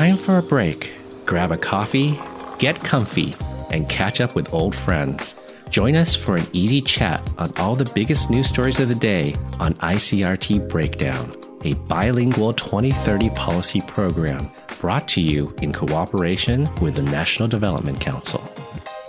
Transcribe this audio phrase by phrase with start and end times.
[0.00, 0.94] time for a break.
[1.26, 2.18] Grab a coffee,
[2.58, 3.34] get comfy,
[3.70, 5.36] and catch up with old friends.
[5.68, 9.36] Join us for an easy chat on all the biggest news stories of the day
[9.58, 17.02] on ICRT Breakdown, a bilingual 2030 policy program brought to you in cooperation with the
[17.02, 18.40] National Development Council.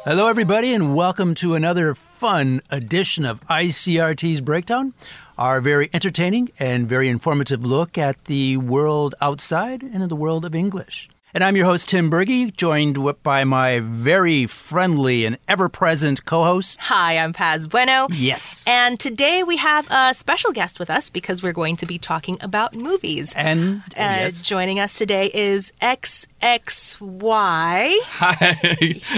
[0.04, 4.94] Hello, everybody, and welcome to another fun edition of ICRT's Breakdown,
[5.42, 10.46] our very entertaining and very informative look at the world outside and in the world
[10.46, 11.10] of English.
[11.34, 16.44] And I'm your host, Tim Berge, joined by my very friendly and ever present co
[16.44, 16.84] host.
[16.84, 18.08] Hi, I'm Paz Bueno.
[18.12, 18.66] Yes.
[18.68, 22.38] And today we have a special guest with us because we're going to be talking
[22.42, 23.34] about movies.
[23.34, 24.44] And uh, yes.
[24.44, 27.00] joining us today is XXY.
[28.02, 28.36] Hi,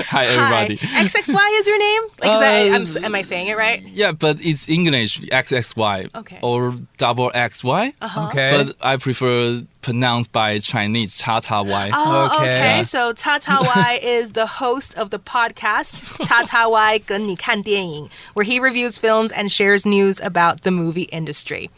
[0.06, 0.76] hi everybody.
[0.76, 1.06] Hi.
[1.06, 2.02] XXY is your name?
[2.20, 3.82] Like, is that, Uh, I'm, am I saying it right?
[3.82, 6.38] Yeah, but it's English XXY Okay.
[6.44, 7.94] or double XY.
[8.02, 8.28] Uh -huh.
[8.28, 8.52] okay.
[8.56, 11.91] But I prefer pronounced by Chinese cha cha y.
[11.93, 12.47] Oh, Okay.
[12.47, 12.85] okay.
[12.85, 18.45] So Ta Ta Y is the host of the podcast Ta Ta Y 跟你看电影, where
[18.45, 21.71] he reviews films and shares news about the movie industry.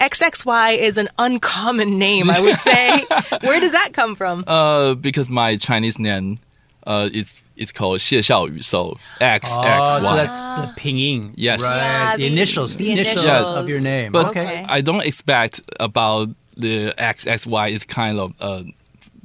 [0.00, 3.04] XXY is an uncommon name, I would say.
[3.42, 4.44] where does that come from?
[4.46, 6.38] Uh, because my Chinese name,
[6.86, 10.16] uh, it's it's called 谢孝宇, so X Oh, X so Y.
[10.16, 11.32] that's the pinging.
[11.36, 11.60] Yes.
[11.62, 11.76] Right.
[11.76, 12.76] Yeah, the, the- initials.
[12.76, 13.56] The, the initials, initials.
[13.58, 14.10] of your name.
[14.10, 14.64] But Okay.
[14.68, 18.65] I don't expect about the XXY is kind of a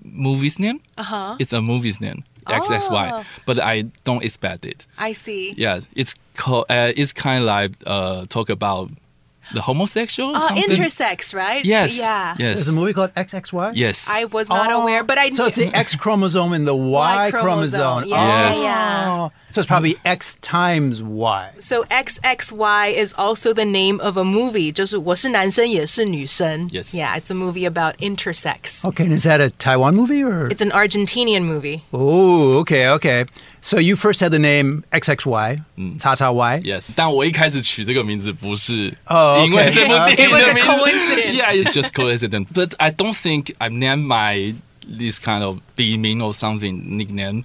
[0.05, 0.81] movie's name.
[0.99, 1.37] Uh-huh.
[1.39, 2.25] It's a movie's name.
[2.47, 3.25] XXY, Oh.
[3.47, 4.87] but I don't expect it.
[4.99, 5.55] I see.
[5.57, 6.67] Yeah, it's called.
[6.69, 8.91] Uh, it's kind of like uh, talk about
[9.54, 10.32] the homosexual.
[10.32, 10.64] or Uh, something.
[10.70, 11.64] intersex, right?
[11.64, 11.98] Yes.
[11.98, 12.36] Yeah.
[12.38, 12.56] Yes.
[12.56, 13.72] There's a movie called XXY?
[13.76, 14.10] Yes.
[14.12, 14.82] I was not Oh.
[14.82, 18.04] aware, but I So it's the X chromosome and the Y, Y chromosome.
[18.06, 18.62] Yeah, Yes.
[18.62, 19.30] yeah.
[19.50, 21.52] So it's probably X times Y.
[21.60, 24.72] So XXY is also the name of a movie.
[24.74, 26.68] 就是我是男生也是女生.
[26.70, 26.94] Yes.
[26.94, 28.84] Yeah, it's a movie about intersex.
[28.84, 30.50] Okay, and is that a Taiwan movie or?
[30.50, 31.84] It's an Argentinian movie.
[31.94, 33.26] Oh, okay, okay.
[33.62, 35.64] So you first had the name XXY,
[36.00, 36.62] Tata Y.
[36.64, 39.74] Yes，但我一开始取这个名字不是 Oh, 因为 okay.
[39.74, 41.34] 这部电 It 影 was 的 a 名字 coincidence.
[41.36, 42.48] Yeah, it's just coincidence.
[42.54, 44.54] But I don't think I've named my
[44.88, 47.44] this kind of 笔名 or something nickname,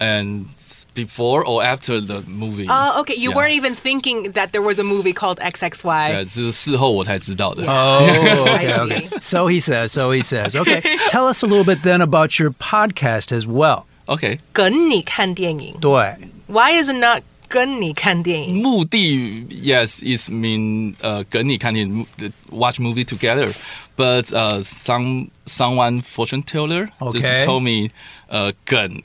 [0.00, 0.46] and
[0.94, 2.66] before or after the movie.
[2.68, 3.14] Oh, okay.
[3.14, 3.36] You Yeah.
[3.36, 6.12] weren't even thinking that there was a movie called XXY.
[6.12, 7.64] 对，是事后我才知道的。
[7.66, 9.08] Oh, okay, I okay.
[9.08, 9.20] see.
[9.22, 10.54] So he says, so he says.
[10.56, 13.84] Okay, tell us a little bit then about your podcast as well.
[14.06, 16.14] OK，跟你看电影.对
[16.48, 18.60] Why is it not 跟你看电影?
[18.62, 22.06] 目的 yes is mean 呃跟你看电影
[22.50, 23.52] watch movie together,
[23.96, 27.20] but uh some someone fortune teller Okay.
[27.20, 27.90] just told me
[28.28, 29.02] 呃梗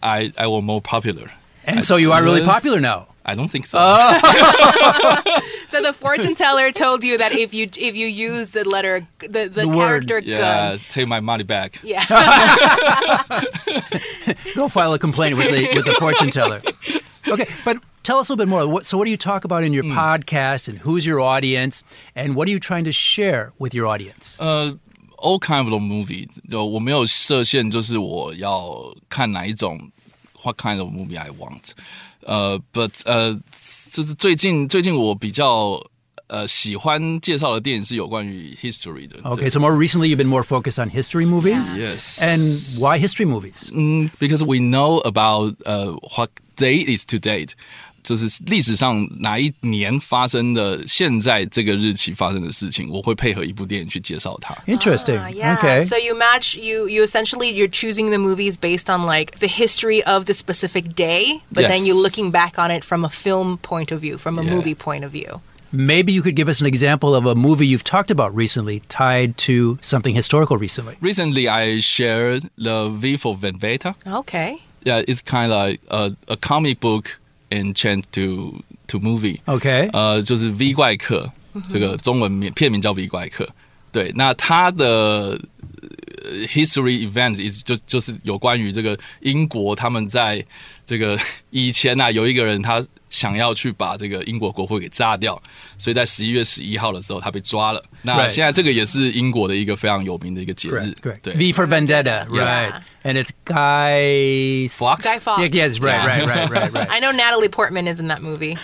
[0.00, 1.28] I I will more popular.
[1.66, 3.06] And so you are really Uh, popular now.
[3.24, 3.78] I don't think so.
[5.72, 9.48] So the fortune teller told you that if you if you use the letter the
[9.48, 10.80] the, The word, character yeah, gun.
[10.90, 11.78] take my money back.
[11.82, 12.04] Yeah.
[14.54, 16.60] Go file a complaint with the with the fortune teller.
[17.28, 18.66] Okay, but tell us a little bit more.
[18.66, 21.82] What, so, what do you talk about in your podcast, and who's your audience,
[22.14, 24.38] and what are you trying to share with your audience?
[24.40, 24.78] 呃、
[25.18, 29.78] all kind of movie，就我没有设限，就是我要看哪一种
[30.42, 31.72] ，what kind of movie I want。
[32.22, 33.32] 呃、b u t 呃，
[33.90, 35.82] 就是最近最近我比较
[36.26, 39.18] 呃喜欢介绍的电影是有关于 history 的。
[39.22, 41.72] Okay, so more recently you've been more focused on history movies.
[41.74, 42.20] Yes.
[42.20, 42.38] And
[42.78, 43.70] why history movies?
[43.72, 47.52] 嗯，because we know about 呃、what date is to date，
[48.02, 54.54] 就是历史上哪一年发生的，现在这个日期发生的事情，我会配合一部电影去介绍它。
[54.66, 55.18] Interesting.
[55.18, 55.58] Ah, yeah.
[55.58, 55.82] Okay.
[55.84, 60.02] So you match you you essentially you're choosing the movies based on like the history
[60.04, 61.88] of the specific day, but then Yes.
[61.88, 64.54] you're looking back on it from a film point of view, from a Yeah.
[64.54, 65.40] movie point of view.
[65.70, 69.36] Maybe you could give us an example of a movie you've talked about recently tied
[69.46, 70.94] to something historical recently.
[71.02, 73.94] Recently, I shared the V for Vendetta.
[74.06, 74.56] Okay.
[74.84, 77.18] Yeah, it's kind of like a, a comic book
[77.53, 78.53] and changed to
[78.87, 79.39] to movie.
[79.45, 79.89] Okay.
[79.91, 81.31] 呃，就是 V 怪客，
[81.69, 83.47] 这个中文名片名叫 V 怪客。
[83.91, 85.39] 对，那它的
[86.23, 90.43] 呃 history events is 就就是有关于这个英国他们在
[90.83, 91.15] 这个
[91.51, 95.39] 以前啊，有一个人他想要去把这个英国国会给炸掉，
[95.77, 97.83] 所以在十一月十一号的时候他被抓了。
[98.01, 100.95] 那现在这个也是英国的一个非常有名的一个节日.
[100.99, 101.19] Correct.
[101.21, 102.25] 对 V for Vendetta.
[103.03, 105.03] and it's Guy Fawkes.
[105.03, 105.41] Guy Fawkes.
[105.41, 106.07] Yeah, yes, right, yeah.
[106.07, 106.87] right, right, right, right.
[106.91, 108.57] I know Natalie Portman is in that movie.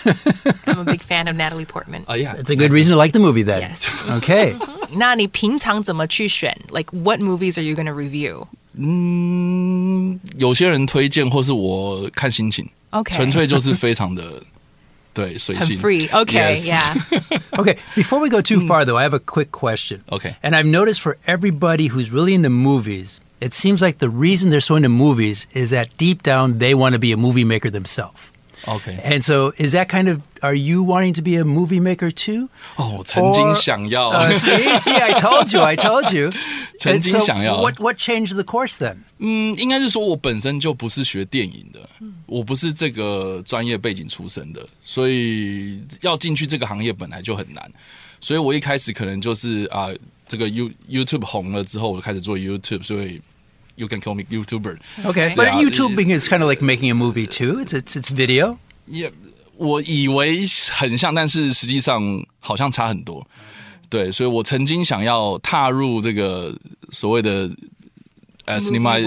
[0.66, 2.04] I'm a big fan of Natalie Portman.
[2.08, 3.60] Oh yeah, it's a good reason to like the movie then.
[3.60, 3.88] Yes.
[4.10, 4.56] okay.
[4.92, 6.56] 那你平常怎么去选?
[6.70, 8.46] Like, what movies are you going to review?
[8.76, 12.68] Mm, 嗯，有些人推荐，或是我看心情。
[12.92, 13.14] Okay.
[15.76, 16.08] free.
[16.08, 16.66] Okay, yes.
[16.66, 16.94] yeah.
[17.58, 18.68] okay, before we go too mm.
[18.68, 20.02] far, though, I have a quick question.
[20.10, 20.36] Okay.
[20.42, 24.49] And I've noticed for everybody who's really in the movies, it seems like the reason
[24.49, 27.69] they're so into movies is that deep down they want to be a movie maker
[27.69, 28.31] themselves.
[28.67, 32.09] OK， And so, is that kind of, are you wanting to be a movie maker
[32.09, 32.49] too?
[32.77, 36.31] 哦，我曾经 Or- 想要 Uh, see, see, I told you, I told you.
[36.79, 38.95] 曾 And 经 so 想要 What, what changed the course then?
[39.19, 41.87] 嗯，应该是说我本身就不是学电影的，
[42.25, 47.71] 我不是这个专业背景出身的，所以要进去这个行业本来就很难。
[48.19, 49.89] 所以我一开始可能就是啊、
[50.27, 53.21] 这个 You YouTube 红了之后，我就开始做 YouTube，所以
[53.79, 54.77] You can call me YouTuber。
[55.05, 55.33] Okay.
[55.35, 55.61] But Yeah.
[55.61, 57.59] YouTubing is kind of like making a movie too.
[57.59, 58.57] It's, it's, it's video.
[58.87, 59.11] 也
[59.57, 62.01] 我以为很像，但是实际上
[62.39, 63.25] 好像差很多。
[63.89, 66.55] 对，所以我曾经想要踏入这个
[66.91, 67.49] 所谓的
[68.45, 69.01] 呃 Movie cinema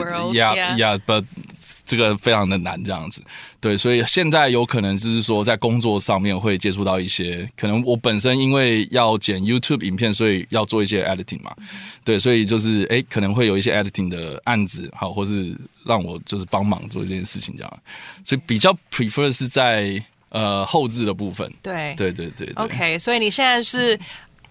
[1.95, 3.21] 这个非常的难这样子。
[3.59, 11.55] 对，所以现在有可能就是说在工作上面会接触到一些，可能我本身因为要剪 YouTube 影片，所以要做一些 editing 嘛。
[12.03, 15.55] 对，所以就是哎，可能会有一些 editing 的案子，好，或是
[15.85, 17.79] 让我就是帮忙做这件事情这样。
[18.25, 21.49] 所以比较 prefer 是在呃后置的部分。
[21.61, 23.97] 对对对对对 Okay, 所以你现在是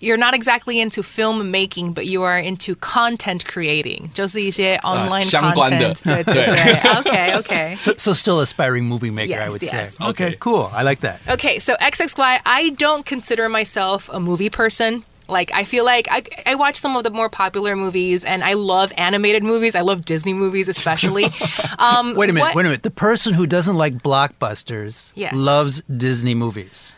[0.02, 5.94] you're not exactly into film making, but you are into content creating，就是一些 online 相关的。
[5.96, 6.04] content。
[6.04, 6.56] 对对对。
[7.02, 7.76] Okay, okay.
[7.80, 9.96] So, so still aspiring movie maker, I Yes, would yes.
[9.98, 10.06] say.
[10.06, 10.38] Okay, Okay.
[10.40, 10.70] cool.
[10.72, 11.18] I like that.
[11.28, 15.04] Okay, so XXY, I don't consider myself a movie person.
[15.30, 18.54] Like, I feel like I, I watch some of the more popular movies and I
[18.54, 19.76] love animated movies.
[19.76, 21.26] I love Disney movies, especially.
[21.80, 22.84] um, Wait a minute, what- wait a minute.
[22.84, 25.34] The person who doesn't like blockbusters Yes.
[25.34, 26.94] loves Disney movies.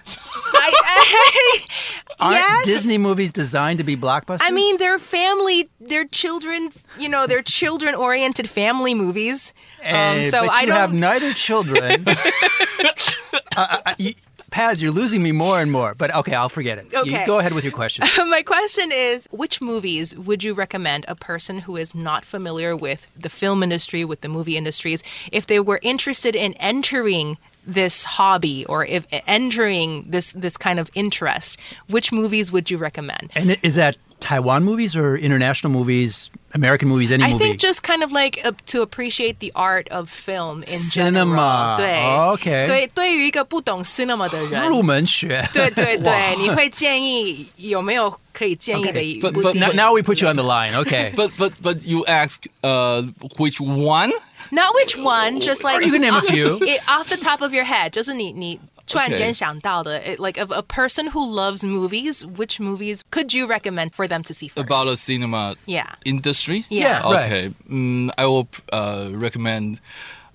[2.20, 2.64] Aren't yes.
[2.66, 4.38] Disney movies designed to be blockbusters?
[4.42, 9.52] I mean, they're family, they're children's, you know, they're children oriented family movies.
[9.82, 10.76] Um, Eh, so I you don't.
[10.76, 12.04] have neither children.
[13.56, 14.14] uh, uh, you,
[14.50, 15.94] Paz, you're losing me more and more.
[15.96, 16.92] But okay, I'll forget it.
[16.92, 17.26] You Okay.
[17.26, 18.06] go ahead with your question.
[18.30, 23.08] My question is which movies would you recommend a person who is not familiar with
[23.18, 25.02] the film industry, with the movie industries,
[25.32, 27.36] if they were interested in entering
[27.67, 31.57] this hobby or if entering this this kind of interest,
[31.87, 33.29] which movies would you recommend?
[33.35, 37.39] and i- is that Taiwan movies or international movies, American movies, any I movie?
[37.45, 41.77] think just kind of like uh, to appreciate the art of film in Cinema.
[41.77, 41.77] general.
[41.77, 42.03] 对
[42.33, 45.47] OK 所以对于一个不懂 cinema 的人，入门学。
[45.53, 50.73] 对对哇对，你会建议有没有 可以建议的一 Okay, 部 but- but- 电 Now, 影 now we put you on the line.
[50.83, 51.11] Okay.
[51.15, 53.03] But but but you ask uh
[53.37, 54.11] which one?
[54.51, 56.59] Not which one, just like you can name a off- few.
[56.63, 59.33] it- off the top of your head，就是你你突然间 Okay.
[59.33, 64.07] 想到的 it- like of a person who loves movies, which movies could you recommend for
[64.07, 64.63] them to see first?
[64.65, 65.85] About the cinema Yeah.
[66.03, 66.63] industry?
[66.69, 67.01] Yeah.
[67.01, 67.01] Yeah.
[67.03, 67.25] Right.
[67.27, 67.53] Okay.
[67.69, 69.79] Mm, I will uh, recommend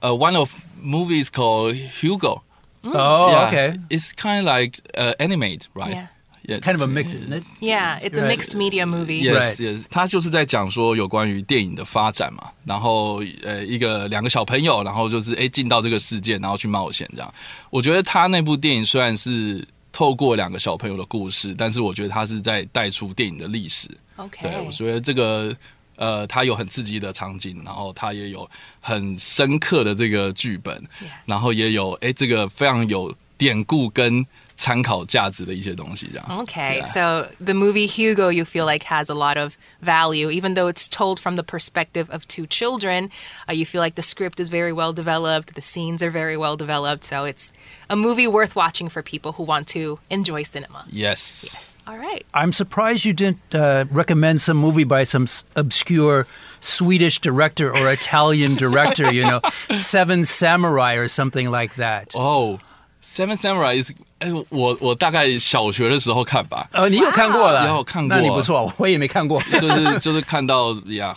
[0.02, 2.42] uh, one of movies called Hugo.
[2.84, 3.78] oh, Yeah, okay.
[3.90, 5.90] It's kind of like uh, animate, right?
[5.94, 6.06] Yeah.
[6.49, 6.59] Yeah.
[6.59, 7.43] Kind of a mix, isn't it?
[7.61, 9.21] yeah, it's a mixed media movie.
[9.21, 9.77] Yes, Right.
[9.77, 17.33] yes，他就是在讲说有关于电影的发展嘛，然后呃一个两个小朋友，然后就是哎进到这个世界，然后去冒险这样。
[17.69, 23.87] 我觉得他那部电影虽然是透过两个小朋友的故事，但是我觉得他是在带出电影的历史。
[24.17, 24.41] Okay.
[24.41, 25.55] 对，我觉得这个
[25.95, 28.49] 呃，它有很刺激的场景，然后它也有
[28.79, 30.81] 很深刻的这个剧本.
[31.25, 34.25] 然后也有哎这个非常有典故跟
[34.58, 36.26] 参考价值的一些东西，这样。
[36.44, 36.84] Okay, Yeah.
[36.86, 40.86] so the movie Hugo, you feel like has a lot of value, even though it's
[40.88, 43.10] told from the perspective of two children.
[43.48, 46.56] Uh, you feel like the script is very well developed, the scenes are very well
[46.56, 47.52] developed, so it's
[47.90, 50.84] a movie worth watching for people who want to enjoy cinema.
[50.90, 51.72] Yes.
[51.86, 52.24] All right.
[52.32, 56.26] I'm surprised you didn't uh, recommend some movie by some s- obscure
[56.60, 59.42] Swedish director or Italian director, you know,
[59.76, 62.08] Seven Samurai or something like that.
[62.14, 62.58] 哦、
[63.02, 67.66] s e v e n Samurai is 哎，我我大概小学的时候看吧，哦，你有看过了？
[67.68, 69.42] 有看过那你不错，我也没看过。
[69.60, 71.12] 就是就是看到呀，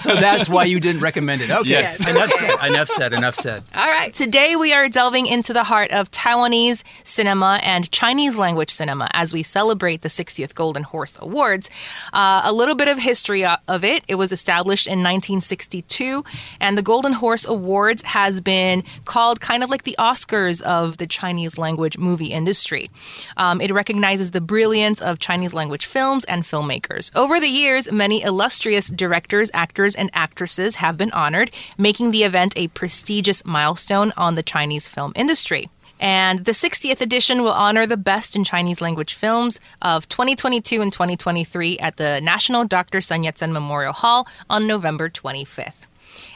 [0.00, 1.50] so that's why you didn't recommend it.
[1.50, 1.82] Okay.
[1.82, 2.04] Yes.
[2.06, 2.58] Enough said.
[2.68, 3.12] Enough said.
[3.12, 3.62] Enough said.
[3.74, 4.12] All right.
[4.12, 9.32] Today we are delving into the heart of Taiwanese cinema and Chinese language cinema as
[9.32, 11.70] we celebrate the 60th Golden Horse Awards.
[12.12, 14.02] Uh, a little bit of history uh, of it.
[14.08, 16.24] It was established in 1962,
[16.60, 21.07] and the Golden Horse Awards has been called kind of like the Oscars of the
[21.07, 22.89] Chinese language movie industry.
[23.37, 27.11] Um, it recognizes the brilliance of Chinese language films and filmmakers.
[27.15, 32.53] Over the years, many illustrious directors, actors, and actresses have been honored, making the event
[32.55, 35.69] a prestigious milestone on the Chinese film industry.
[35.99, 40.91] And the 60th edition will honor the best in Chinese language films of 2022 and
[40.91, 42.99] 2023 at the National Dr.
[42.99, 45.87] Sun Yat sen Memorial Hall on November 25th.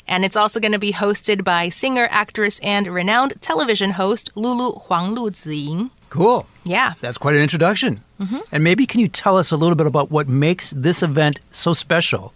[0.07, 4.72] And it's also going to be hosted by singer, actress, and renowned television host Lulu
[4.88, 5.89] Huang Luziying.
[6.10, 6.46] Cool.
[6.63, 6.93] Yeah.
[7.01, 8.01] That's quite an introduction.
[8.19, 8.41] Mm -hmm.
[8.51, 11.74] And maybe can you tell us a little bit about what makes this event so
[11.74, 12.31] special?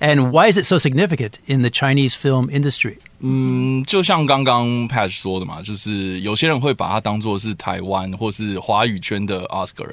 [0.00, 2.98] And why is it so significant in the Chinese film industry?
[3.20, 9.92] Mm, 嗯，就像刚刚 Paz 说的嘛，就是有些人会把它当做是台湾或是华语圈的 Oscar。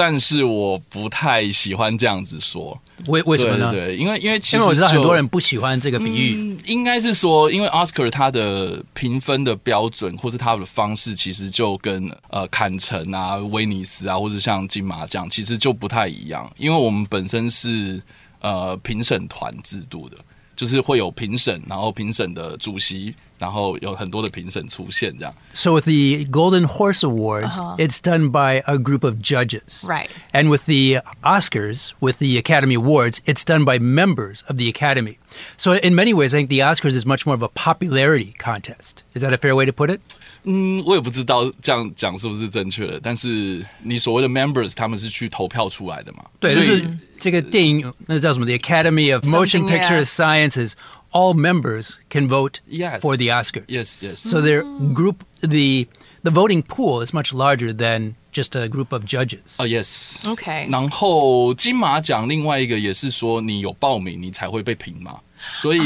[0.00, 2.80] 但是我不太喜欢这样子说。
[3.06, 3.70] 为为什么呢？
[3.70, 6.34] 对对，因为因为其实为我知道很多人不喜欢这个比喻。
[6.36, 16.50] 嗯，应该是说，因为 Oscar 他的评分的标准或是他的方式，其实就跟呃坎城啊、威尼斯啊，或者像金马奖，其实就不太一样。
[16.56, 18.02] 因为我们本身是
[18.40, 20.16] 呃评审团制度的，
[20.56, 25.33] 就是会有评审，然后评审的主席，然后有很多的评审出现这样。
[25.53, 29.83] So with the Golden Horse Awards, it's done by a group of judges.
[29.83, 30.07] Right.
[30.31, 35.17] And with the Oscars, with the Academy Awards, it's done by members of the Academy.
[35.57, 39.03] So in many ways, I think the Oscars is much more of a popularity contest.
[39.13, 39.99] Is that a fair way to put it?
[40.47, 46.23] 嗯，我也不知道这样讲是不是正确的，但是你所谓的 members 他们是去投票出来的嘛？
[46.39, 48.45] 对，所以就是这个电影那叫什么？
[48.45, 50.05] The Academy of Motion Something, Picture yeah.
[50.05, 50.71] Sciences.
[51.11, 52.99] All members can vote Yes.
[52.99, 53.63] for the Oscars.
[53.67, 55.87] yes yes， So their group, the
[56.23, 59.55] the voting pool is much larger than just a group of judges.
[59.57, 60.29] 哦、yes。
[60.29, 65.19] OK 然后金马奖另外一个也是说，你有报名你才会被评嘛。
[65.53, 65.79] 所以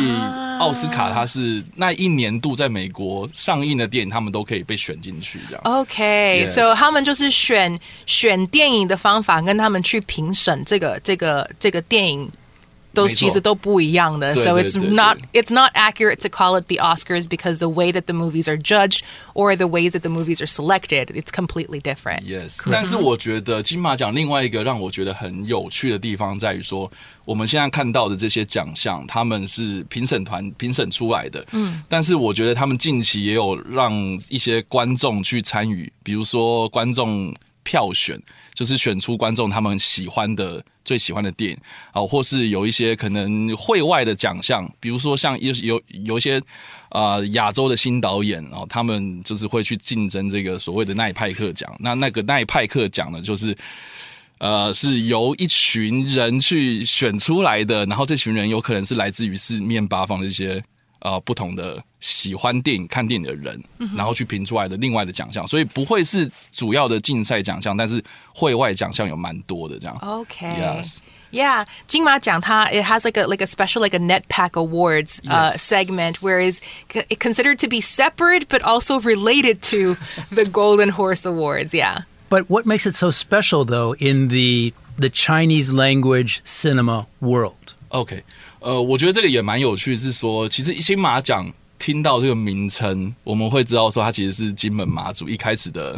[0.57, 5.61] 奥斯卡它是那一年度在美国上映的电影，他们都可以被选进去这样。
[5.65, 6.53] OK， Yes.
[6.55, 12.31] so 他们就是选选电影的方法，跟他们去评审这个这个这个电影。
[12.93, 17.27] 都没错其实都不一样的对 so 对 it's 对 not 对 it's not accurate to call it the Oscars
[17.27, 19.01] because the way that the movies are judged
[19.35, 22.23] or the ways that the movies are selected it's completely different.
[22.23, 26.91] Yes，但是我觉得金马奖另外一个让我觉得很有趣的地方在于说，
[27.25, 33.93] 我们现在看到的这些奖项，他们是评审团评审出来的，嗯，但是我觉得他们近期也有让
[34.29, 37.31] 一些观众去参与，比如说观众
[37.64, 38.20] 票选，
[38.54, 40.64] 就是选出观众他们喜欢的。
[40.84, 41.56] 最喜欢的电影
[41.92, 46.38] 啊，或是有一些可能会外的奖项，比如说像有有有一些
[46.90, 51.74] 呃亚洲的新导演，哦他们就是会去竞争这个所谓的奈派克奖。
[51.80, 53.56] 那那个奈派克奖呢，就是
[54.36, 60.62] 呃是由一群人去选出来的，然后这群人有可能是来自于四面八方的一些
[61.04, 63.62] 呃不同的喜欢电影、看电影的人，
[63.94, 68.02] 然后去评出来的另外的奖项，所以不会是主要的竞赛奖项，但是
[68.34, 69.96] 会外奖项有蛮多的这样。
[70.00, 70.46] OK。
[70.46, 70.98] Yes.
[71.30, 75.60] Yeah, 金马奖它 it has like a like a special like a NETPAC Awards uh, yes.
[75.60, 76.60] segment, whereas
[76.92, 79.96] it considered to be separate but also related to
[80.30, 81.74] the Golden Horse Awards.
[81.74, 82.02] Yeah.
[82.30, 87.73] But what makes it so special though in the the Chinese language cinema world?
[87.94, 88.22] OK，
[88.58, 91.48] 呃，我觉得这个也蛮有趣，是说其实新马奖
[91.78, 95.96] 听到这个名称，我们会知道说它其实是金门马祖一开始的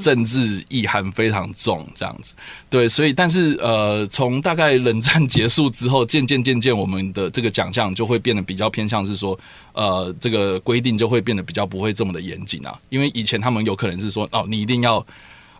[0.00, 2.32] 政治意涵非常重，这样子。
[2.70, 9.38] 对，所以但是呃，从大概冷战结束之后，渐渐渐渐，我们的这个奖项就会变得比较偏向是说，
[9.74, 15.04] 呃，这个规定就会变得比较不会这么的严谨啊，因为以前他们有可能是说，哦，你一定要。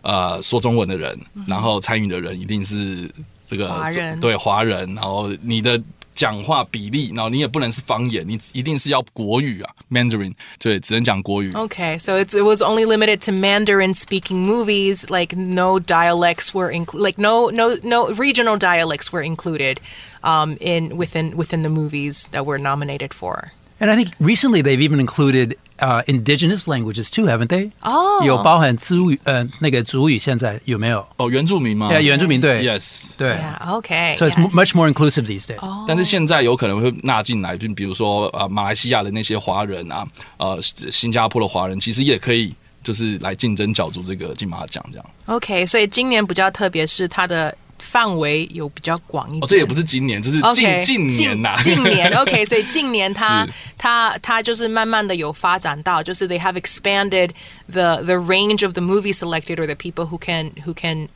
[0.01, 3.11] 呃，说中文的人，然后参与的人一定是
[3.48, 5.80] 这个华人对华人，然后你的
[6.14, 11.52] 讲话比例，然后你也不能是方言，你一定是要国语啊，Mandarin，对，只能讲国语。
[11.52, 15.10] Okay, so it's, it was only limited to Mandarin speaking movies.
[15.10, 17.02] Like no dialects were included.
[17.02, 19.78] Like no no no regional dialects were included
[20.22, 23.50] um, in within within the movies that were nominated for.
[23.80, 27.72] And I think recently they've even included uh, indigenous languages too, haven't they?
[27.82, 31.04] 哦有包含族语，呃，那个族语现在有没有？
[31.16, 31.90] 哦，原住民吗？
[31.92, 33.82] Yeah, 原住民对 Yes，对 Yeah.
[33.82, 34.16] Okay.
[34.16, 34.54] So it's yes.
[34.54, 35.58] much more inclusive these days.
[35.88, 40.06] 但是现在有可能会纳进来，就比如说呃，马来西亚的那些华人啊，
[40.38, 45.06] 呃，新加坡的华人，其实也可以就是来竞争角逐这个金马奖这样。
[45.26, 49.43] OK，所以今年比较特别是它的 范围有比较广一点。
[49.43, 57.31] 哦，这也不是今年，就是近近年呐、近年 OK，所以近年它是它它就是慢慢的有发展到，就是 they have expanded
[57.71, 61.07] the the range of the movie selected or the people who can who can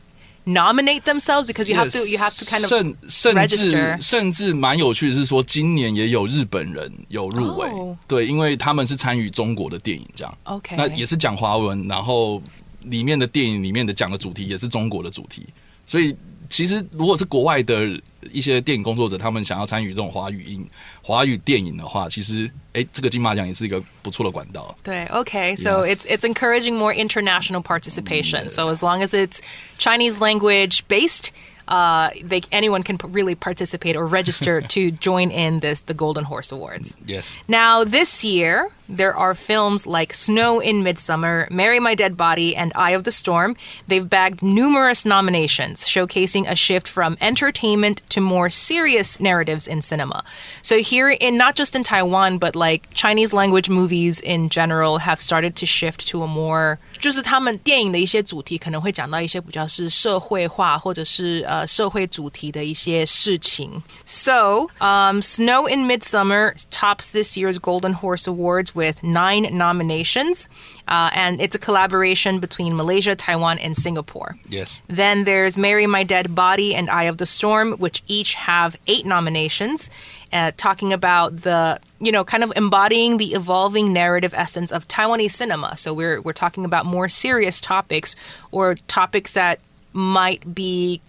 [0.46, 12.42] nominate themselves because you have to you have to kind of 甚甚至甚至蛮有趣的是说，今年也有日本人有入围哦对，因为他们是参与中国的电影这样 OK 那也是讲华文，然后
[12.82, 15.46] 里面的电影里面的讲的主题也是中国的主题，
[15.86, 16.14] 所以
[16.54, 18.00] 其实如果是国外的
[18.32, 20.64] 一些电影工作者，他们想要参与这种华语音
[21.02, 24.78] 华语电影的话，其实哎，这个金马奖也是一个不错的管道。
[24.84, 25.56] 对，okay.
[25.58, 28.52] So it's it's encouraging more international participation.
[28.52, 29.40] So as long as it's
[29.80, 31.30] Chinese language based,
[31.68, 36.26] uh, they anyone can p- really participate or register to join in this the Golden
[36.26, 36.96] Horse Awards.
[37.06, 37.38] Yes.
[37.48, 42.72] Now, this year, there are films like Snow in Midsummer, Marry My Dead Body, and
[42.76, 43.56] Eye of the Storm.
[43.88, 50.24] They've bagged numerous nominations, showcasing a shift from entertainment to more serious narratives in cinema.
[50.62, 55.20] So, here in not just in Taiwan, but like Chinese language movies in general have
[55.22, 63.84] started to shift to a more 就是他们电影的一些主题可能会讲到一些比较是社会化或者是呃社会主题的一些事情。
[64.06, 70.48] So, um, Snow in Midsummer tops this year's Golden Horse Awards with nine nominations,
[70.88, 74.38] uh, and it's a collaboration between Malaysia, Taiwan, and Singapore.
[74.48, 74.82] Yes.
[74.88, 79.06] Then there's Marry, My Dead Body, and Eye of the Storm, which each have eight
[79.06, 79.90] nominations
[80.34, 85.32] uh, talking about the you know kind of embodying the evolving narrative essence of Taiwanese
[85.32, 85.78] cinema.
[85.78, 88.16] So we're we're talking about more serious topics
[88.52, 89.60] or topics that
[89.94, 91.00] might be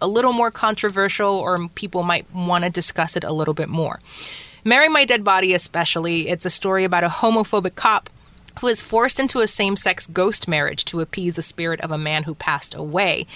[0.00, 4.00] a little more controversial or people might want to discuss it a little bit more.
[4.64, 8.10] Marry My Dead Body, especially, it's a story about a homophobic cop
[8.60, 11.98] who is forced into a same sex ghost marriage to appease the spirit of a
[11.98, 13.26] man who passed away.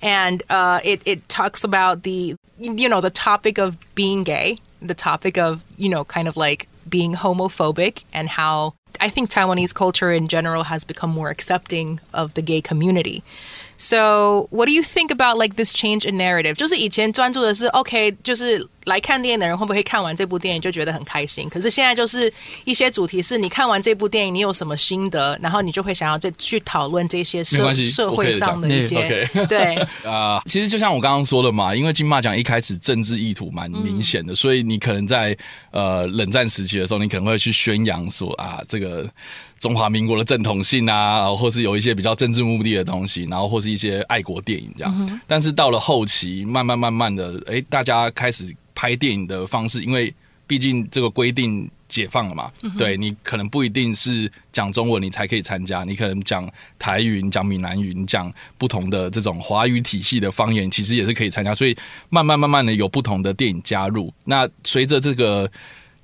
[0.00, 4.93] And uh, it, it talks about the, you know, the topic of being gay, the
[4.93, 10.11] topic of, you know, kind of like being homophobic and how I think Taiwanese culture
[10.11, 13.23] in general has become more accepting of the gay community.
[13.77, 16.55] So, what do you think about like this change in narrative?
[16.55, 21.48] 就是以前专注的是 OK，就是 来看电影的人会不会看完这部电影就觉得很开心？
[21.48, 22.32] 可是现在就是
[22.64, 29.74] 一些主题是你看完这部电影，你有什么心得，然后你就会想要再去讨论这些社社会上的一些 对。
[30.04, 35.36] 啊、 其实就像我刚刚说的嘛，因为金马奖一开始政治意图蛮明显的，所以你可能在
[35.70, 39.08] 呃冷战时期的时候，你可能会去宣扬说啊，这个
[39.58, 45.20] 中华民国的正统性啊，然后或是有一些比较政治目的的东西，然后或是一些爱国电影这样。
[45.26, 50.12] 但是到了后期，慢慢慢慢的，哎，大家开始拍电影的方式，因为
[50.46, 61.54] 毕竟这个规定解放了嘛，对你可能不一定是讲中文你才可以参加，你可能讲台语、你讲闽南语、你讲不同的这种华语体系的方言，其实也是可以参加。
[61.54, 61.76] 所以
[62.10, 65.50] 慢慢慢慢的有不同的电影加入，那随着这个。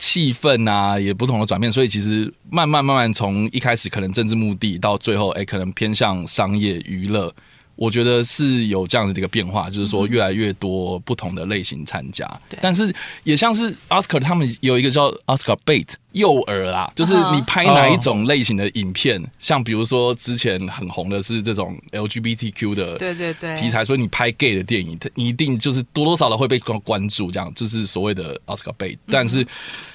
[0.01, 7.35] 气氛啊，也不同的转变，所以其实慢慢慢慢从一开始可能政治目的，到最后哎，可能偏向商业娱乐，
[7.79, 12.29] 我觉得是有这样子的一个变化，就是说越来越多不同的类型参加。
[12.61, 28.97] 但是也像是 Oscar 他们有一个叫 Oscar Bait 诱饵啦，就是你拍哪一种类型的影片，像比如说之前很红的是这种 LGBTQ 的对对对题材，所以你拍 gay 的电影，它一定就是多多少少会被关关注，这样就是所谓的 Oscar Bait。
[29.11, 29.47] 但是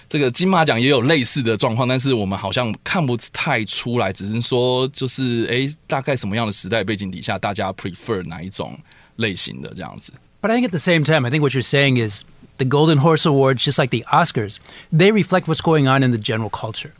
[0.07, 8.77] 这个金马奖也有类似的状况，但是我们好像看不太出来，只是说就是哎，大概什么样的时代背景底下，大家 prefer 哪一种
[9.15, 10.13] 类型的这样子。
[10.41, 12.23] But I think at the same time, I think what you're saying is
[12.58, 14.58] the Golden Horse Awards, just like the Oscars,
[14.92, 16.92] they reflect what's going on in the general culture.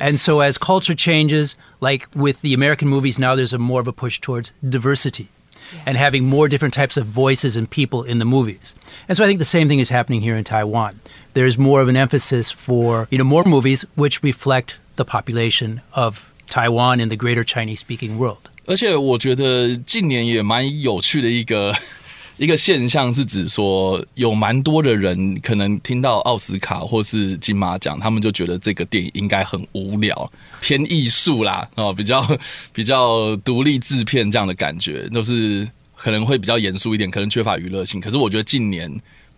[0.00, 3.86] And so as culture changes, like with the American movies now, there's a more of
[3.86, 5.28] a push towards diversity
[5.86, 8.74] and having more different types of voices and people in the movies.
[9.08, 11.00] And so I think the same thing is happening here in Taiwan.
[11.34, 16.30] There's more of an emphasis for, you know, more movies which reflect the population of
[16.48, 18.50] Taiwan and the greater Chinese speaking world.
[18.66, 21.74] 而且我觉得近年也蛮有趣的一个
[22.39, 32.25] 一个现象，是指说有蛮多的人可能听到奥斯卡或是金马奖，他们就觉得这个电影应该很无聊，偏艺术啦，哦，比较
[32.73, 37.99] 比较独立制片这样的感觉，都是可能会比较严肃一点，可能缺乏娱乐性。
[37.99, 38.89] 可是我觉得近年。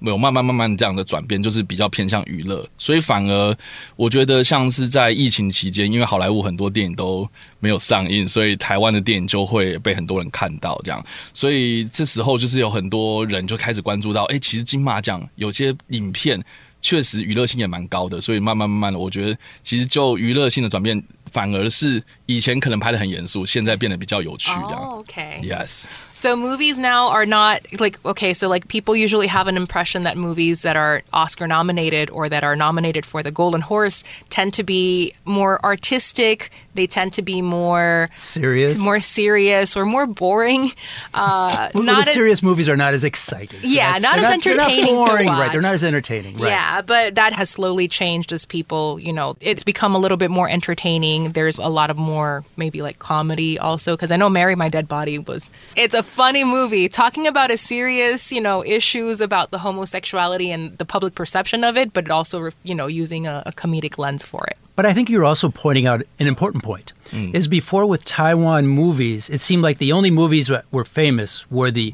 [0.04, 3.56] 没有慢慢慢慢这样的转变，就是比较偏向娱乐，所以反而
[3.96, 16.44] 我觉得像是在疫情期间，因为好莱坞很多电影都没有上映，所以台湾的电影就会被很多人看到，这样，所以这时候就是有很多人就开始关注到，哎，其实金马奖有些影片
[16.82, 21.00] 确实娱乐性也蛮高的，所以慢慢慢慢的，我觉得其实就娱乐性的转变，
[21.32, 24.83] 反而是以前可能拍的很严肃，现在变得比较有趣，这样。
[24.83, 25.41] Oh, okay.
[25.43, 25.85] Yes.
[26.13, 30.17] So movies now are not like okay, so like people usually have an impression that
[30.17, 34.65] movies that are Oscar nominated or that are nominated for the Golden Horse tend to
[34.65, 36.51] be more artistic.
[36.75, 38.77] They tend to be more Serious?
[38.77, 40.73] more serious or more boring.
[41.15, 43.61] Uh, Well, not the a- serious movies are not as exciting.
[43.63, 45.39] So Yeah, that's- not they're as they're entertaining to boring, right?
[45.39, 45.53] watch.
[45.53, 46.51] They're not as entertaining, right?
[46.51, 50.31] Yeah, but that has slowly changed as people, you know, it's become a little bit
[50.31, 51.33] more entertaining.
[51.33, 52.17] There's a lot of more
[52.58, 56.44] maybe like comedy also because I know Marry My Dead Body was it's a funny
[56.44, 61.64] movie talking about a serious, you know, issues about the homosexuality and the public perception
[61.64, 64.58] of it, but also, you know, using a, a comedic lens for it.
[64.76, 66.94] But I think you're also pointing out an important point.
[67.14, 71.70] Is before with Taiwan movies, it seemed like the only movies that were famous were
[71.70, 71.94] the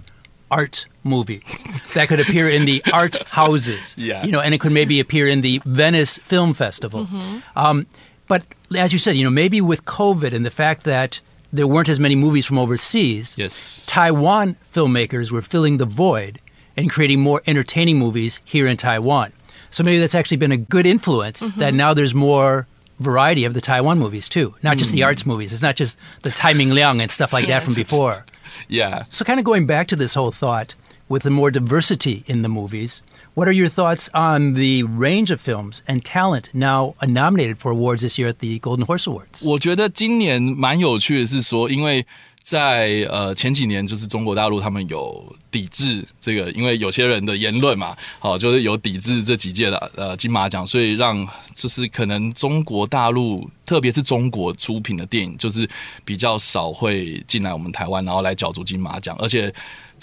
[0.52, 1.42] art movie
[1.96, 3.96] that could appear in the art houses.
[3.98, 4.24] Yeah.
[4.24, 7.08] You know, and it could maybe appear in the Venice Film Festival.
[7.56, 7.88] Um,
[8.28, 8.44] but
[8.76, 11.20] as you said, you know, maybe with COVID and the fact that
[11.54, 13.86] there weren't as many movies from overseas, Yes.
[13.88, 16.40] Taiwan filmmakers were filling the void
[16.76, 19.32] and creating more entertaining movies here in Taiwan.
[19.72, 21.60] So maybe that's actually been a good influence mm-hmm.
[21.60, 22.68] that now there's more
[23.00, 25.06] variety of the Taiwan movies too, not just the mm.
[25.06, 25.54] arts movies.
[25.54, 28.26] It's not just the Tsai Ming Liang and stuff like that from before.
[28.68, 29.04] Yeah.
[29.12, 30.74] So kind of going back to this whole thought
[31.10, 33.02] with the more diversity in the movies,
[33.38, 38.02] what are your thoughts on the range of films and talent now nominated for awards
[38.02, 39.44] this year at the Golden Horse Awards?
[39.44, 42.04] 我觉得今年蛮有趣的是说，因为
[42.42, 51.24] 在呃前几年，就是中国大陆他们有抵制这个，因为有些人的言论嘛，好、就是有抵制这几届的呃金马奖，所以让
[51.54, 55.70] 就是可能中国大陆，特别是中国出品的电影，就是
[56.04, 59.54] 比较少会进来我们台湾，然后来角逐金马奖，而且。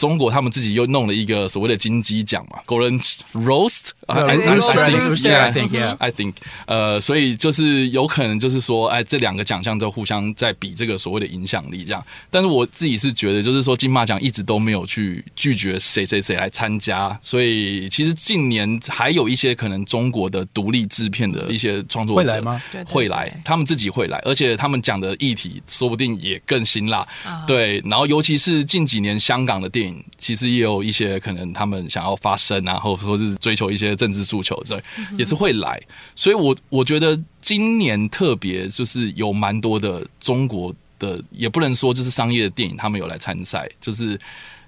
[0.04, 5.96] 中国他们自己又弄了一个所谓的金鸡奖嘛，Golden Roast，啊 Well, I- think- yeah.
[5.98, 6.34] I think，
[6.66, 12.04] 呃，所以就是有可能就是说，哎，这两个奖项都互相在比这个所谓的影响力这样。
[12.30, 27.06] 但是我自己是觉得，就是说金马奖一直都没有去拒绝谁谁谁来参加，所以其实近年还有一些可能中国的独立制片的一些创作者会来吗会来，他们自己会来，而且他们讲的议题说不定也更辛辣。
[27.46, 34.80] 对，然后尤其是近几年香港的电影，其实也有一些可能他们想要发声啊，或者说是追求一些政治诉求，这
[35.18, 35.80] 也是会来。
[36.14, 44.18] 所以我我觉得今年特别就是有蛮多的中国的，也不能说就是商业的电影，他们有来参赛，就是。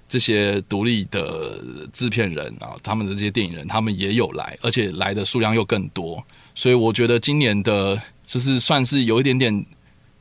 [0.09, 1.61] 这些独立的
[1.91, 6.23] 制片人啊，他们的这些电影人，他们也有来，而且来的数量又更多，
[6.55, 9.65] 所以我觉得今年的，就是算是有一点点，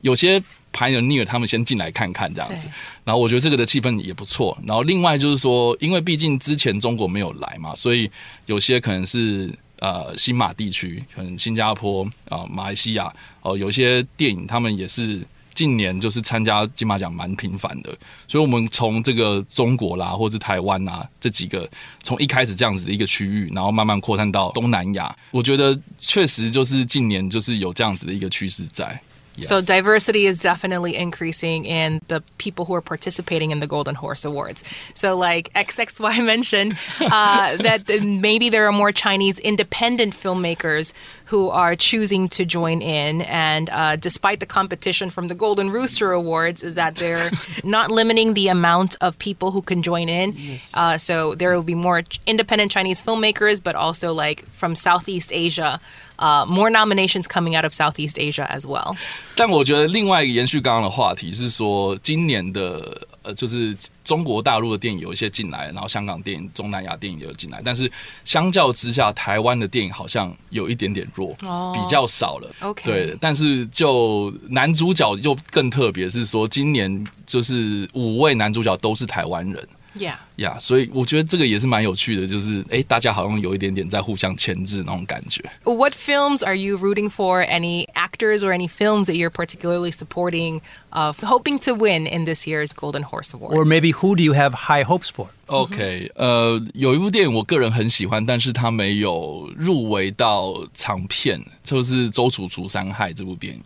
[0.00, 0.42] 有些
[0.76, 2.68] pioneer 他们先进来看看这样子，
[3.04, 4.56] 然后我觉得这个的气氛也不错。
[4.66, 8.10] 然后另外就是说，因为毕竟之前中国没有来嘛，所以
[8.44, 13.10] 有些可能是呃新马地区，可能新加坡啊、马来西亚
[13.40, 15.22] 哦、有些电影他们也是。
[15.56, 17.88] 近年就是参加金马奖蛮频繁的，
[18.28, 21.66] 所以我们从这个中国啦，或是台湾啊这几个，
[22.02, 29.00] 从一开始这样子的一个区域，然后慢慢扩散到东南亚，我觉得确实就是近年就是有这样子的一个趋势在。
[29.42, 34.64] So diversity is definitely increasing in the people who are participating in the Golden Horse Awards.
[34.94, 40.92] So like XXY mentioned uh, that maybe there are more Chinese independent filmmakers
[41.26, 46.12] who are choosing to join in, and uh, despite the competition from the Golden Rooster
[46.12, 47.30] Awards, is that they're
[47.64, 50.58] not limiting the amount of people who can join in.
[50.74, 55.80] Uh, so there will be more independent Chinese filmmakers, but also like from Southeast Asia.
[56.18, 58.96] Uh, more nominations coming out of Southeast Asia as well.
[59.34, 67.92] 但我觉得另外一个延续刚刚的话题是说，今年的呃，就是中国大陆的电影有一些进来，然后香港电影、东南亚电影也有进来，但是
[68.24, 72.50] 相较之下，台湾的电影好像有一点点弱，哦比较少了。
[72.60, 79.68] OK 对，但是就男主角又更特别，是说今年就是五位男主角都是台湾人。
[79.98, 85.42] 呀呀，所以我觉得这个也是蛮有趣的，就是哎，大家好像有一点点在互相牵制那种感觉。
[85.64, 87.44] What films are you rooting for?
[87.46, 92.46] Any actors or any films that you're particularly supporting, of hoping to win in this
[92.46, 93.54] year's Golden Horse Award?
[93.54, 95.28] Or maybe who do you have high hopes for?
[95.46, 103.62] OK，呃，有一部电影我个人很喜欢，但是它没有入围到长片，就是《周处除三害》这部电影。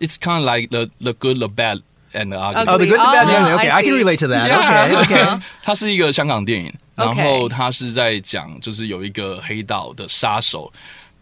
[0.00, 1.82] It's kind of like the the good, the bad.
[2.12, 5.40] and the good the bad thing，OK，I can relate to that，OK，OK。
[5.62, 10.72] 他是一个香港电影，然后他是在讲，就是有一个黑道的杀手，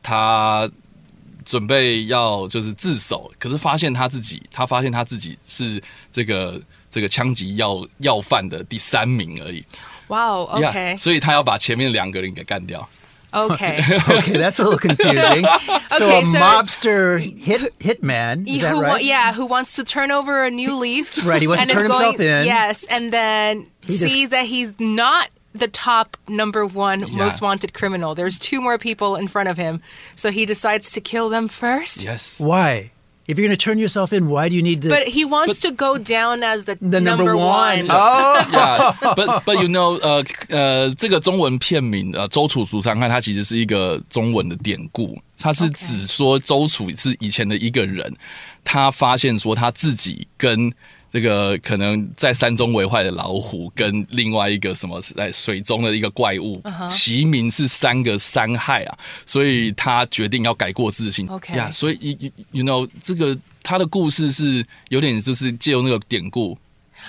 [0.02, 0.70] 他
[1.44, 9.64] 准备要就是自首，可是发现他自己，他发现他自己是这个这个枪击要要犯的第三名而已。
[10.08, 12.88] 哇哦，OK，所以他要把前面两个人给干掉。
[13.32, 13.82] Okay.
[14.08, 15.44] Okay, that's a little confusing.
[15.96, 19.04] so Okay, a so- mobster hit hitman, is that who, wa- right?
[19.04, 21.24] yeah, who wants to turn over a new leaf?
[21.26, 22.44] right, he wants to and is turn himself going, in.
[22.46, 27.16] Yes, and then just- sees that he's not the top number one Yeah.
[27.16, 28.14] most wanted criminal.
[28.14, 29.80] There's two more people in front of him,
[30.14, 32.04] so he decides to kill them first.
[32.04, 32.92] Yes，Why?
[33.30, 34.88] If you're going to turn yourself in, why do you need to?
[34.88, 37.86] But he wants but, to go down as the, the number, number one.
[37.88, 38.92] Oh, yeah.
[39.14, 45.16] But but you know，呃呃，这个中文片名呃，周处除三害，它其实是一个中文的典故。
[45.38, 48.12] 它是指说周处是以前的一个人，
[48.64, 50.68] 他发现说他自己跟。
[50.68, 50.76] Uh, uh,
[51.12, 61.26] 这个可能在山中为坏的老虎，跟另外一个什么在水中的一个怪物齐名是三个伤害啊，所以他决定要改过自新。
[61.28, 66.56] OK 呀，所以 you you you know 这个他的故事是有点就是借用那个典故。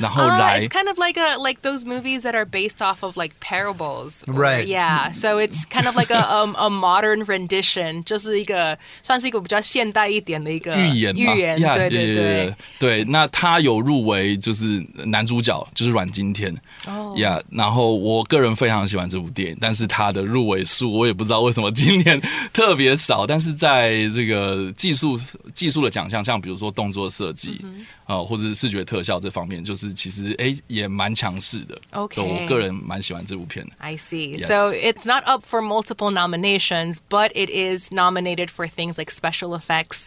[0.01, 3.03] 然后 Uh, 来 it's kind of like a like those movies that are based off
[3.03, 4.67] of like parables, or- Right.
[4.67, 12.55] Yeah, so it's kind of like a um, a modern rendition，就是一个算是一个比较现代一点的一个预言嘛，预言，呀对对对对。
[12.79, 13.05] 对。
[13.05, 16.55] 那他有入围，就是男主角就是阮经天，
[16.87, 17.41] 哦呀。
[17.51, 22.21] 然后我个人非常喜欢这部电影，但是他的入围数我也不知道为什么今年
[22.53, 23.27] 特别少。
[23.27, 25.19] 但是在这个技术
[25.55, 31.81] 技术的奖项，像比如说动作设计嗯 啊、呃或者是视觉特效这方面，就是其实哎也蛮强势的。
[31.93, 33.73] OK 对我个人蛮喜欢这部片的。
[33.79, 34.39] I see.
[34.39, 34.47] Yes.
[34.47, 39.55] So it's not up for multiple nominations, but it is nominated for things like special
[39.59, 40.07] effects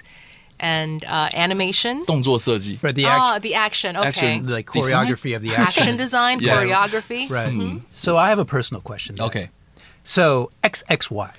[0.60, 2.06] and uh, animation.
[2.06, 3.96] 动作设计 For the Ah, action, the action.
[3.96, 4.08] Okay.
[4.08, 4.48] Action.
[4.48, 5.08] like Design?
[5.08, 5.66] choreography of the action.
[5.84, 6.64] Action design, Yes.
[6.64, 7.30] choreography.
[7.30, 7.82] Right.
[7.94, 9.16] So I have a personal question.
[9.16, 9.26] then.
[9.28, 9.50] OK，
[10.04, 11.30] So XXY,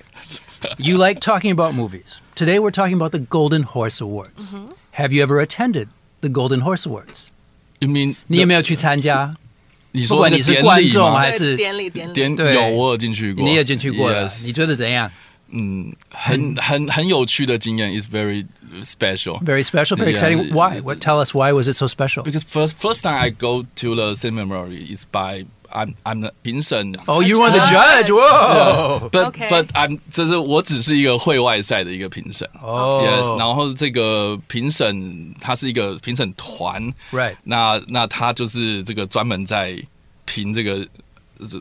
[0.77, 2.21] you like talking about movies.
[2.35, 4.53] Today we're talking about the Golden Horse Awards.
[4.91, 5.89] Have you ever attended
[6.25, 7.29] the Golden Horse Awards?
[7.79, 9.35] you mean 你有没有去参加？
[9.93, 12.13] 你不说那个典管你是观礼吗众还是典礼典礼。
[12.13, 15.11] 典对有我有进去过，你也进去过了 Yes 你觉得怎样？
[15.53, 18.45] 嗯，很很很有趣的经验，is very
[18.83, 19.43] special.
[19.43, 20.15] Very special, very Yeah.
[20.15, 20.53] exciting.
[20.53, 20.79] Why?
[20.79, 20.99] What?
[21.01, 22.23] Tell us why was it so special?
[22.23, 25.45] Because first first time I go to the cinema memory is by
[25.76, 26.94] I'm I'm the 评审。
[27.04, 28.08] Oh, you were the judge.
[28.08, 29.10] Whoa.
[29.10, 32.48] But but I'm 就是我只是一个会外赛的一个评审。
[32.62, 37.36] 哦 Yes，然后这个评审他是一个评审团 Right.
[37.44, 39.76] 那那他就是这个专门在
[40.24, 40.86] 评这个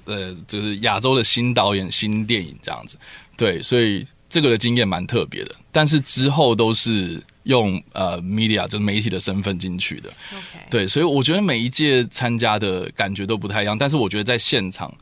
[0.05, 2.97] 呃，就是亚洲的新导演、新电影这样子。
[3.35, 5.53] 对，所以这个的经验蛮特别的。
[5.73, 10.13] 但是之后都是用呃 media 就是媒体的身份进去的。
[10.69, 13.75] 对，所以我觉得每一届参加的感觉都不太一样。
[13.75, 14.93] 但是我觉得在现场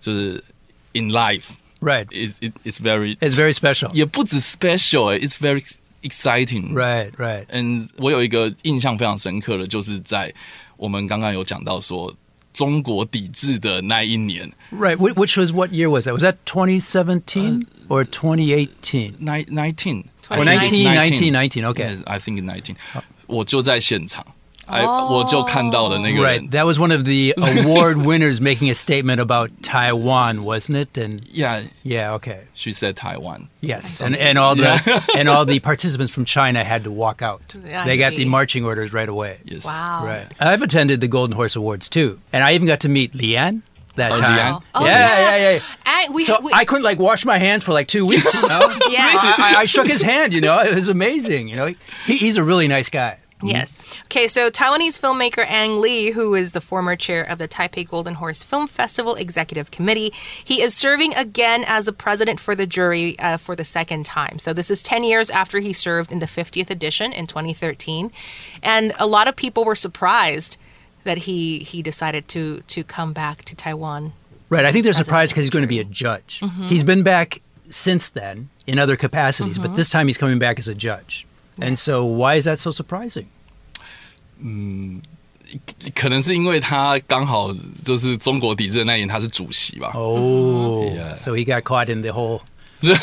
[0.00, 0.44] 就是
[0.92, 1.44] in life
[1.80, 2.06] Right.
[2.10, 3.92] is it is very It's very special.
[3.92, 5.62] 也不止 special，、欸、it's very
[6.02, 6.72] exciting。
[6.72, 7.10] Right.
[7.12, 7.44] Right.
[7.48, 10.32] 嗯，我有一个印象非常深刻的，就是在
[10.76, 12.14] 我们刚刚有讲到说
[12.55, 14.97] 中国抵制的那一年 Right.
[14.97, 16.13] Wh- Which was what year was that?
[16.13, 19.15] Was that 2017 or 2018?
[19.19, 21.65] ，nine nineteen Or 19, 19, 19.
[21.73, 21.89] Okay.
[21.95, 22.75] Yes, I think nineteen，
[23.27, 24.25] 我就在现场，
[24.68, 25.12] I, oh.
[25.12, 26.42] 我就看到了那个人。
[26.42, 30.98] Right, that was one of the award winners making a statement about Taiwan, wasn't it?
[30.98, 32.40] And yeah, yeah, okay.
[32.54, 33.48] She said Taiwan.
[33.60, 35.04] Yes, and and all the yeah.
[35.16, 37.54] and all the participants from China had to walk out.
[37.86, 38.24] They got see.
[38.24, 39.38] the marching orders right away.
[39.44, 39.64] Yes.
[39.64, 40.04] Wow.
[40.04, 40.26] Right.
[40.40, 43.62] I've attended the Golden Horse Awards too, and I even got to meet Lee Ang
[43.96, 44.62] that oh, time.
[44.74, 45.50] Oh, yeah, yeah, yeah.
[45.50, 45.60] yeah.
[45.84, 48.32] I, we, so we, I couldn't like wash my hands for like two weeks.
[48.32, 48.78] You know?
[48.88, 49.34] yeah.
[49.38, 50.32] I, I, shook his hand.
[50.32, 51.48] You know, it was amazing.
[51.48, 51.74] You know,
[52.06, 53.18] he, he's a really nice guy.
[53.38, 53.48] Mm-hmm.
[53.48, 53.82] Yes.
[54.04, 58.14] Okay, so Taiwanese filmmaker Ang Lee, who is the former chair of the Taipei Golden
[58.14, 63.18] Horse Film Festival Executive Committee, he is serving again as a president for the jury
[63.18, 64.38] uh, for the second time.
[64.38, 68.10] So this is 10 years after he served in the 50th edition in 2013.
[68.62, 70.56] And a lot of people were surprised
[71.04, 74.12] that he he decided to to come back to Taiwan.
[74.48, 74.64] Right.
[74.64, 76.40] I think they're surprised because he's going to be a judge.
[76.40, 76.66] Mm-hmm.
[76.66, 79.76] He's been back since then in other capacities, but mm-hmm.
[79.76, 81.25] this time he's coming back as a judge
[81.59, 83.25] And so why is that so surprising?
[85.93, 89.91] 可能是因为他刚好就是中国抵制的那一年，他是主席吧。
[89.93, 91.17] Oh, Yeah.
[91.17, 92.41] so he got caught in the whole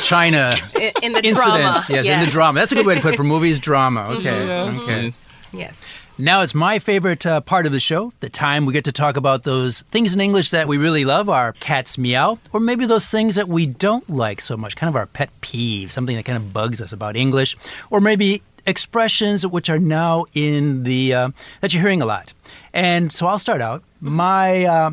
[0.03, 1.35] China In, in the incident.
[1.35, 1.85] drama.
[1.88, 2.61] Yes, in the drama.
[2.61, 3.61] That's a good way to put it for movies.
[3.61, 4.09] Drama.
[4.16, 4.31] Okay.
[4.31, 5.12] Okay.
[5.53, 5.85] Yes.
[6.19, 9.17] Now it's my favorite uh, part of the show, the time we get to talk
[9.17, 13.08] about those things in English that we really love, our cat's meow, or maybe those
[13.08, 16.38] things that we don't like so much, kind of our pet peeve, something that kind
[16.38, 17.58] of bugs us about English,
[17.89, 21.30] or maybe expressions which are now in the uh,
[21.62, 22.32] that you're hearing a lot.
[22.73, 23.82] And so I'll start out.
[23.99, 24.91] My uh,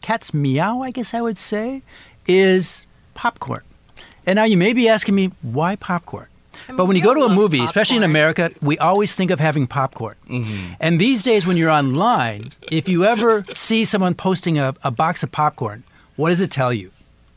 [0.00, 1.82] cat's meow, I guess I would say,
[2.26, 3.62] is popcorn.
[4.26, 6.26] And now you may be asking me why popcorn.
[6.74, 8.02] But when you go to a love movie, especially in.
[8.02, 10.14] America, we always think of having popcorn.
[10.28, 10.74] Mm-hmm.
[10.80, 15.22] And these days, when you're online, if you ever see someone posting a, a box
[15.22, 15.84] of popcorn,
[16.16, 16.90] what does it tell you?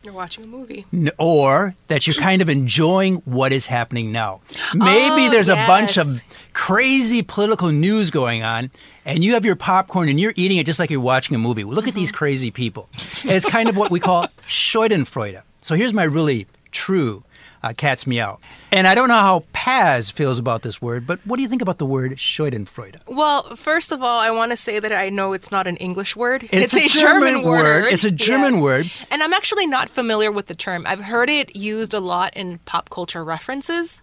[0.03, 0.85] You're watching a movie.
[0.93, 4.39] N- Or that you're kind of enjoying what is happening now.
[4.73, 6.21] Maybe Oh, there's a bunch of
[6.53, 8.71] crazy political news going on,
[9.03, 11.63] and you have your popcorn and you're eating it just like you're watching a movie.
[11.65, 12.17] Well, look at these mm-hmm.
[12.17, 12.87] crazy people.
[13.23, 15.41] And it's kind of what we call Schadenfreude.
[15.61, 17.23] So here's my really true
[17.63, 18.39] uh, cat's meow.
[18.71, 21.61] And I don't know how Paz feels about this word, but what do you think
[21.61, 22.97] about the word Schadenfreude?
[23.07, 26.15] Well, first of all, I want to say that I know it's not an English
[26.15, 26.47] word.
[26.51, 27.85] It's a a German German, word.
[27.93, 28.63] It's a German Yes.
[28.63, 28.91] word.
[29.11, 30.83] And I'm actually not familiar with the term.
[30.87, 34.01] I've heard it used a lot in pop culture references.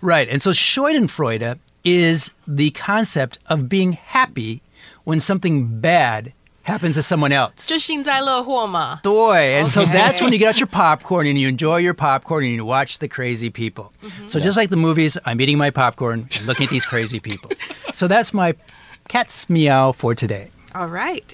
[0.00, 0.28] Right.
[0.28, 4.62] And so Schadenfreude is the concept of being happy
[5.04, 6.32] when something bad
[6.67, 7.67] happens to someone else.
[7.67, 8.99] 就幸灾乐祸嘛。
[9.03, 9.91] Boy, and so Okay.
[9.93, 12.99] that's when you get out your popcorn and you enjoy your popcorn and you watch
[12.99, 13.91] the crazy people.
[14.27, 17.51] So just like the movies, I'm eating my popcorn and looking at these crazy people.
[17.93, 18.55] So that's my
[19.09, 20.51] cat's meow for today.
[20.73, 21.33] All right.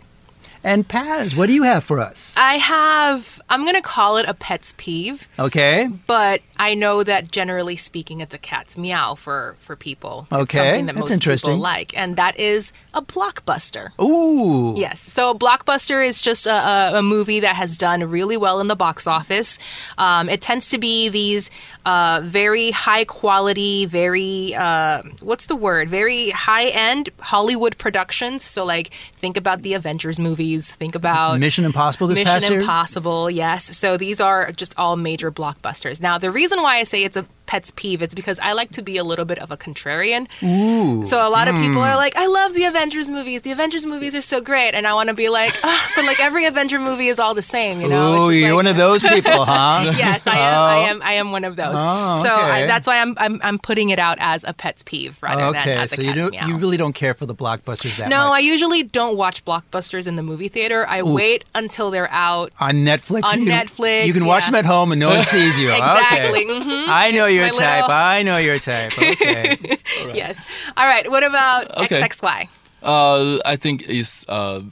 [0.61, 2.33] And Paz, what do you have for us?
[2.35, 5.87] I have, I'm going to call it a pet's peeve, Okay.
[6.05, 10.26] but I know that generally speaking, it's a cat's meow for, for people.
[10.30, 11.50] It's Okay, something that that's most interesting.
[11.52, 13.90] people like, and that is a blockbuster.
[14.00, 14.78] Ooh.
[14.78, 15.00] Yes.
[15.00, 18.76] So a blockbuster is just a, a, movie that has done really well in the
[18.76, 19.58] box office.
[19.98, 21.50] Um, it tends to be these
[21.84, 25.88] uh, very high quality, very uh, what's the word?
[25.90, 28.44] Very high end Hollywood productions.
[28.44, 30.70] So like think about the Avengers movies.
[30.70, 32.60] Think about Mission Impossible this Mission past year?
[32.60, 33.76] Impossible, yes.
[33.76, 36.00] So these are just all major blockbusters.
[36.00, 38.82] Now, the reason why I say it's a pet's peeve It's because I like to
[38.82, 40.26] be a little bit of a contrarian.
[40.42, 41.04] Ooh.
[41.04, 41.78] So a lot of people Hmm.
[41.90, 43.42] are like, I love the Avengers movies.
[43.42, 44.72] The Avengers movies are so great.
[44.74, 47.42] And I want to be like, "Ah, but like every Avenger movie is all the
[47.42, 48.26] same, you know?
[48.26, 49.92] Ooh, you're like- one of those people, huh?
[49.96, 50.62] Yes, I am.
[50.62, 51.02] I am.
[51.02, 51.76] I am one of those.
[51.76, 55.18] Oh, So I, that's why I'm, I'm I'm putting it out as a pet's peeve
[55.22, 56.46] rather than okay, as a so you cat's don't, meow.
[56.48, 60.16] you really don't care for the blockbusters that no, I usually don't watch blockbusters in
[60.16, 60.86] the movie theater.
[60.88, 63.24] I wait until they're out on Netflix.
[63.24, 65.68] On you Netflix, you can watch them at home and no one sees you.
[65.74, 66.60] Exactly, Okay.
[66.60, 66.86] mhm.
[66.88, 67.82] I know your type.
[67.82, 67.90] Little...
[67.90, 68.92] I know your type.
[68.96, 69.56] Okay.
[70.00, 70.16] All right.
[70.16, 70.38] Yes.
[70.76, 71.10] All right.
[71.10, 72.00] What about okay.
[72.00, 72.48] XXY?
[72.82, 74.62] Uh, I think it's uh,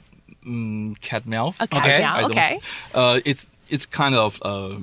[0.45, 1.53] mm, cat male.
[1.53, 2.25] Cat okay.
[2.25, 2.59] Okay.
[2.93, 4.77] Uh, it's it's kind of uh,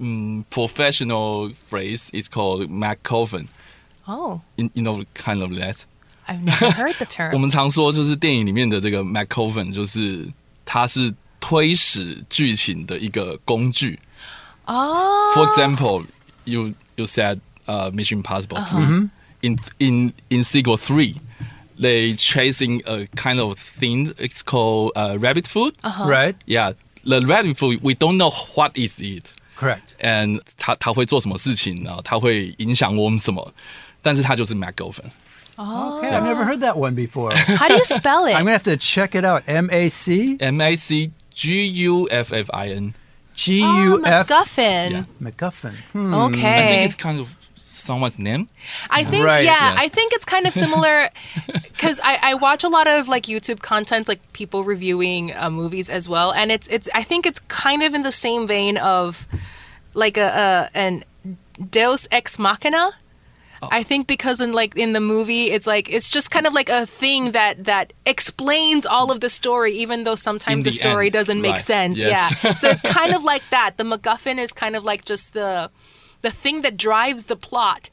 [0.00, 2.10] mm, professional phrase.
[2.12, 3.48] It's called MacGuffin.
[4.08, 4.40] Oh.
[4.56, 5.84] You, you know, kind of that.
[6.28, 7.32] I've never heard the term.
[7.32, 9.02] 我们常说就是电影里面的这个
[15.46, 16.04] example,
[16.44, 18.77] you you said uh, Mission Impossible Uh-huh.
[18.85, 19.09] 3.
[19.43, 21.15] In in in sequel three,
[21.79, 24.13] they chasing a kind of thing.
[24.19, 25.73] It's called uh, rabbit food.
[25.83, 26.05] Uh-huh.
[26.07, 26.35] Right?
[26.45, 29.95] Yeah, the rabbit food we don't know what is it, Correct.
[29.99, 31.99] and 它它会做什么事情呢？
[32.03, 33.51] 它会影响我们什么？
[34.03, 35.09] 但是它就是 MacGuffin。
[35.57, 37.33] Okay, I've never heard that one before.
[37.35, 38.35] How do you spell it?
[38.35, 39.43] I'm gonna have to check it out.
[39.47, 42.93] M A C M A C G U F F I N.
[43.36, 44.90] G oh, MacGuffin.
[44.90, 45.04] Yeah.
[45.22, 45.74] MacGuffin.
[45.92, 46.14] Hmm.
[46.14, 46.58] Okay.
[46.58, 48.48] I think it's kind of someone's name.
[48.90, 49.44] I think, Right.
[49.44, 49.84] yeah, Yeah.
[49.84, 51.10] I think it's kind of similar
[51.52, 55.88] because I, I watch a lot of like YouTube content, like people reviewing uh, movies
[55.90, 59.26] as well, and it's it's I think it's kind of in the same vein of
[59.92, 61.04] like a, a an
[61.70, 62.92] Deus ex machina.
[63.62, 63.68] Oh.
[63.70, 66.68] I think because in like in the movie, it's like it's just kind of like
[66.68, 71.06] a thing that that explains all of the story, even though sometimes the, the story
[71.06, 71.62] end, doesn't make right.
[71.62, 71.98] sense.
[71.98, 72.34] Yes.
[72.42, 73.76] Yeah, so it's kind of like that.
[73.76, 75.70] The MacGuffin is kind of like just the
[76.22, 77.90] the thing that drives the plot,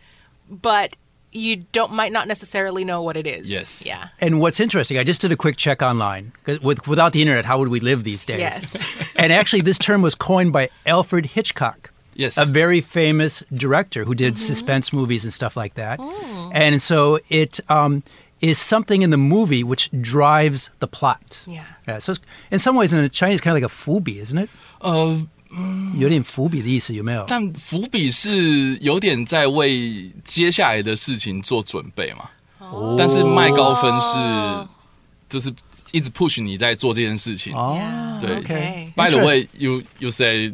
[0.50, 0.96] but
[1.34, 3.52] you don't might not necessarily know what it is.
[3.52, 3.86] Yes.
[3.86, 4.10] Yeah.
[4.20, 7.60] And what's interesting, I just did a quick check online With, without the internet, how
[7.60, 8.40] would we live these days?
[8.40, 8.78] Yes.
[9.16, 11.92] and actually, this term was coined by Alfred Hitchcock.
[12.15, 12.37] Yes.
[12.37, 16.01] a very famous director who did suspense movies and stuff like that.
[16.53, 18.03] And so it um,
[18.41, 21.45] is something in the movie which drives the plot.
[21.47, 21.65] Yeah.
[21.87, 22.01] Yeah.
[22.01, 22.21] So it's,
[22.51, 24.49] in some ways, in Chinese, kind of like a fubi, isn't it?
[24.81, 25.27] 呃，
[25.97, 27.25] 有点伏笔的意思，有没有？
[27.29, 32.29] 但伏笔是有点在为接下来的事情做准备嘛。
[32.59, 34.69] 哦但是麦高芬是
[35.29, 35.55] 就是
[35.93, 37.55] 一直 push 你在做这件事情。
[37.55, 38.21] 哦 Yeah.
[38.21, 38.93] 对 Okay.
[38.97, 39.25] By the Interesting.
[39.25, 40.53] way, you you say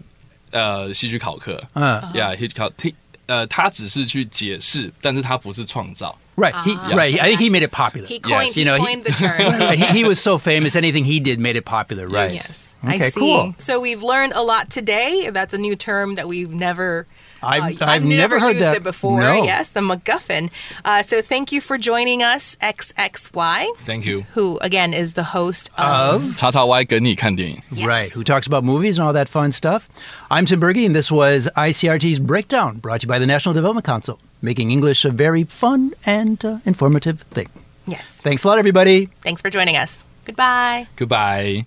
[0.53, 2.91] 呃戏剧考课嗯，Yeah, he 考他
[3.27, 6.17] 呃他只是去解释，但是他不是创造。
[6.37, 6.53] Right.
[6.65, 7.21] He, right.
[7.21, 8.09] I think he made it popular.
[8.09, 8.55] He coined, Yes.
[8.57, 9.57] he You know, he- coined the term.
[9.57, 10.75] Right, he, he was so famous.
[10.75, 12.09] Anything he did made it popular.
[12.09, 12.33] Right.
[12.33, 13.07] Yes, Okay.
[13.07, 13.21] I see.
[13.21, 13.55] Cool.
[13.57, 15.31] So we've learned a lot today.
[15.33, 17.07] That's a new term that we've never.
[17.47, 18.77] I've- uh, I've never heard used that.
[18.77, 19.21] it before.
[19.21, 19.45] No.
[19.45, 20.49] Yes, the MacGuffin.
[20.83, 24.25] Uh, so thank you for joining us, XXY, Thank you.
[24.33, 26.25] who again is the host of.
[26.31, 27.59] Of叉叉 Y 跟你看电影。
[27.71, 27.87] Yes.
[27.87, 29.89] Right, who talks about movies and all that fun stuff.
[30.31, 33.85] I'm Tim Berge, and this was ICRT's Breakdown, brought to you by the National Development
[33.85, 37.49] Council, making English a very fun and uh, informative thing.
[37.87, 38.23] Yes.
[38.23, 39.11] Thanks a lot, everybody.
[39.23, 40.05] Thanks for joining us.
[40.25, 40.87] Goodbye.
[40.97, 41.65] Goodbye.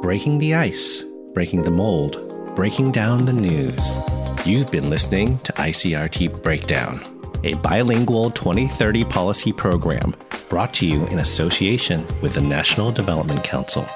[0.00, 2.16] Breaking the ice, breaking the mold,
[2.54, 3.76] breaking down the news.
[4.43, 7.03] You've been listening to ICRT Breakdown,
[7.43, 10.15] a bilingual 2030 policy program
[10.49, 13.87] brought to you in association with the National Development Council.